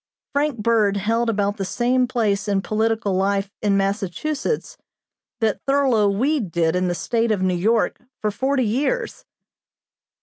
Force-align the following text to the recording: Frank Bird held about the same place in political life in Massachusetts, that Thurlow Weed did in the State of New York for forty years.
Frank 0.33 0.57
Bird 0.57 0.97
held 0.97 1.29
about 1.29 1.57
the 1.57 1.63
same 1.63 2.07
place 2.07 2.47
in 2.47 2.63
political 2.63 3.13
life 3.13 3.51
in 3.61 3.77
Massachusetts, 3.77 4.75
that 5.41 5.61
Thurlow 5.67 6.09
Weed 6.09 6.51
did 6.51 6.75
in 6.75 6.87
the 6.87 6.95
State 6.95 7.31
of 7.31 7.43
New 7.43 7.53
York 7.53 8.01
for 8.19 8.31
forty 8.31 8.65
years. 8.65 9.25